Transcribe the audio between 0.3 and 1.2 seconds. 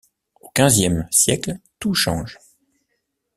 Au quinzième